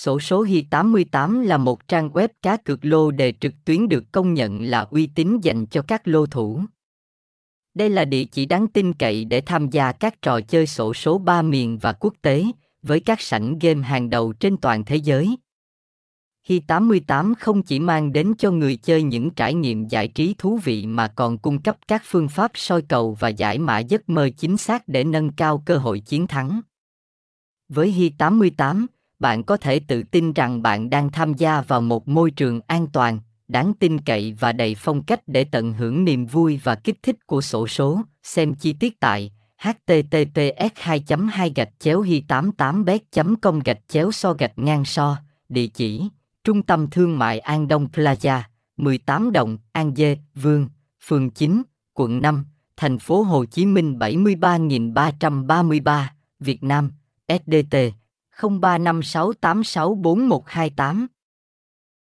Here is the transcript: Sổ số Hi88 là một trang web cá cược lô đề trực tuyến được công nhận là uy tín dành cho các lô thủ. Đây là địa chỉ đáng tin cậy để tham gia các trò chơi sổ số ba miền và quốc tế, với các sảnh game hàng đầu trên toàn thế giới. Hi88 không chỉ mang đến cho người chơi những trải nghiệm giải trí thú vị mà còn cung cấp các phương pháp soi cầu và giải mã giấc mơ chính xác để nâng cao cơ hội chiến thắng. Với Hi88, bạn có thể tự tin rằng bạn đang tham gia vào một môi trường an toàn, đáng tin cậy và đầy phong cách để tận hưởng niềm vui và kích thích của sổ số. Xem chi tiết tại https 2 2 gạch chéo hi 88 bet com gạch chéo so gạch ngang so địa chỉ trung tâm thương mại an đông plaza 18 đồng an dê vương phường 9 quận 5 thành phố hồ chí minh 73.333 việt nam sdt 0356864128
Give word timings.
Sổ 0.00 0.20
số 0.20 0.44
Hi88 0.44 1.42
là 1.42 1.56
một 1.56 1.88
trang 1.88 2.10
web 2.10 2.28
cá 2.42 2.56
cược 2.56 2.84
lô 2.84 3.10
đề 3.10 3.32
trực 3.40 3.52
tuyến 3.64 3.88
được 3.88 4.04
công 4.12 4.34
nhận 4.34 4.62
là 4.62 4.80
uy 4.80 5.06
tín 5.06 5.40
dành 5.42 5.66
cho 5.66 5.82
các 5.82 6.08
lô 6.08 6.26
thủ. 6.26 6.62
Đây 7.74 7.90
là 7.90 8.04
địa 8.04 8.24
chỉ 8.24 8.46
đáng 8.46 8.66
tin 8.68 8.92
cậy 8.92 9.24
để 9.24 9.40
tham 9.40 9.70
gia 9.70 9.92
các 9.92 10.22
trò 10.22 10.40
chơi 10.40 10.66
sổ 10.66 10.94
số 10.94 11.18
ba 11.18 11.42
miền 11.42 11.78
và 11.78 11.92
quốc 11.92 12.14
tế, 12.22 12.44
với 12.82 13.00
các 13.00 13.20
sảnh 13.20 13.58
game 13.58 13.82
hàng 13.82 14.10
đầu 14.10 14.32
trên 14.32 14.56
toàn 14.56 14.84
thế 14.84 14.96
giới. 14.96 15.36
Hi88 16.48 17.34
không 17.38 17.62
chỉ 17.62 17.78
mang 17.80 18.12
đến 18.12 18.34
cho 18.38 18.50
người 18.50 18.76
chơi 18.76 19.02
những 19.02 19.30
trải 19.30 19.54
nghiệm 19.54 19.88
giải 19.88 20.08
trí 20.08 20.34
thú 20.38 20.58
vị 20.64 20.86
mà 20.86 21.08
còn 21.08 21.38
cung 21.38 21.62
cấp 21.62 21.76
các 21.88 22.02
phương 22.04 22.28
pháp 22.28 22.50
soi 22.54 22.82
cầu 22.82 23.16
và 23.20 23.28
giải 23.28 23.58
mã 23.58 23.78
giấc 23.78 24.08
mơ 24.08 24.30
chính 24.36 24.56
xác 24.56 24.88
để 24.88 25.04
nâng 25.04 25.32
cao 25.32 25.62
cơ 25.66 25.76
hội 25.76 26.00
chiến 26.00 26.26
thắng. 26.26 26.60
Với 27.68 27.92
Hi88, 27.92 28.86
bạn 29.20 29.42
có 29.42 29.56
thể 29.56 29.80
tự 29.80 30.02
tin 30.02 30.32
rằng 30.32 30.62
bạn 30.62 30.90
đang 30.90 31.10
tham 31.10 31.34
gia 31.34 31.60
vào 31.60 31.80
một 31.80 32.08
môi 32.08 32.30
trường 32.30 32.60
an 32.66 32.86
toàn, 32.92 33.18
đáng 33.48 33.72
tin 33.78 34.00
cậy 34.00 34.36
và 34.40 34.52
đầy 34.52 34.74
phong 34.74 35.02
cách 35.02 35.20
để 35.26 35.44
tận 35.44 35.72
hưởng 35.72 36.04
niềm 36.04 36.26
vui 36.26 36.60
và 36.62 36.74
kích 36.74 37.02
thích 37.02 37.26
của 37.26 37.40
sổ 37.40 37.66
số. 37.66 38.02
Xem 38.22 38.54
chi 38.54 38.72
tiết 38.72 39.00
tại 39.00 39.30
https 39.60 40.72
2 40.74 41.04
2 41.32 41.52
gạch 41.56 41.68
chéo 41.78 42.00
hi 42.00 42.20
88 42.20 42.84
bet 42.84 43.02
com 43.42 43.60
gạch 43.64 43.80
chéo 43.88 44.12
so 44.12 44.32
gạch 44.32 44.58
ngang 44.58 44.84
so 44.84 45.16
địa 45.48 45.66
chỉ 45.66 46.02
trung 46.44 46.62
tâm 46.62 46.90
thương 46.90 47.18
mại 47.18 47.38
an 47.38 47.68
đông 47.68 47.88
plaza 47.92 48.40
18 48.76 49.32
đồng 49.32 49.58
an 49.72 49.94
dê 49.96 50.18
vương 50.34 50.68
phường 51.06 51.30
9 51.30 51.62
quận 51.94 52.22
5 52.22 52.44
thành 52.76 52.98
phố 52.98 53.22
hồ 53.22 53.44
chí 53.44 53.66
minh 53.66 53.98
73.333 53.98 56.04
việt 56.40 56.62
nam 56.62 56.90
sdt 57.28 57.76
0356864128 58.40 61.19